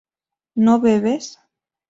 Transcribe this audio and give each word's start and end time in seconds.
¿no 0.63 0.73
bebes? 0.85 1.25